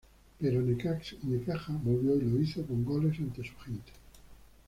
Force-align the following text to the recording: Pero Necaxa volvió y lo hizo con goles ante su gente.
Pero 0.39 0.63
Necaxa 0.63 1.15
volvió 1.83 2.15
y 2.15 2.21
lo 2.21 2.41
hizo 2.41 2.65
con 2.65 2.83
goles 2.83 3.19
ante 3.19 3.47
su 3.47 3.55
gente. 3.59 3.91